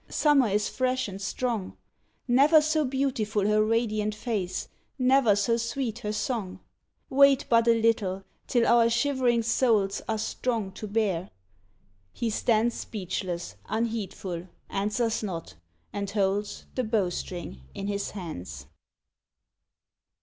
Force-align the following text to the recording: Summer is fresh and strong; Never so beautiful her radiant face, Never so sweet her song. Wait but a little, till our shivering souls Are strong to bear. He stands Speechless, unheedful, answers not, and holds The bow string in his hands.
Summer 0.09 0.47
is 0.47 0.67
fresh 0.67 1.07
and 1.07 1.21
strong; 1.21 1.77
Never 2.27 2.59
so 2.59 2.83
beautiful 2.85 3.45
her 3.47 3.63
radiant 3.63 4.15
face, 4.15 4.67
Never 4.97 5.35
so 5.35 5.57
sweet 5.57 5.99
her 5.99 6.11
song. 6.11 6.59
Wait 7.11 7.45
but 7.49 7.67
a 7.67 7.79
little, 7.79 8.23
till 8.47 8.65
our 8.65 8.89
shivering 8.89 9.43
souls 9.43 10.01
Are 10.09 10.17
strong 10.17 10.71
to 10.71 10.87
bear. 10.87 11.29
He 12.13 12.31
stands 12.31 12.73
Speechless, 12.73 13.57
unheedful, 13.69 14.47
answers 14.71 15.21
not, 15.21 15.53
and 15.93 16.09
holds 16.09 16.65
The 16.73 16.83
bow 16.83 17.11
string 17.11 17.61
in 17.75 17.85
his 17.85 18.09
hands. 18.09 18.65